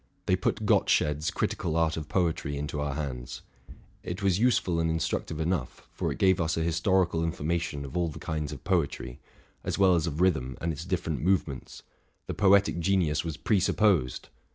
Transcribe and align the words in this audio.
They 0.25 0.35
put 0.35 0.65
Gottsched's'' 0.65 1.29
Critical 1.31 1.77
Art 1.77 1.95
of 1.95 2.09
Poetry'' 2.09 2.57
into 2.57 2.79
our 2.79 2.95
hands; 2.95 3.43
it 4.01 4.23
was 4.23 4.39
useful 4.39 4.79
and 4.79 4.89
instructive 4.89 5.39
enough, 5.39 5.87
for 5.93 6.11
it 6.11 6.17
gave 6.17 6.41
us 6.41 6.57
a 6.57 6.63
historical 6.63 7.23
information 7.23 7.85
of 7.85 7.95
all 7.95 8.07
the 8.07 8.17
kinds 8.17 8.51
of 8.51 8.63
poetry, 8.63 9.19
as 9.63 9.77
well 9.77 9.93
as 9.93 10.07
of 10.07 10.19
rhythm 10.19 10.57
and 10.59 10.73
its 10.73 10.85
different 10.85 11.21
movements: 11.21 11.83
the 12.25 12.33
poetic 12.33 12.79
genius 12.79 13.23
was 13.23 13.37
presup 13.37 13.77
posed! 13.77 14.29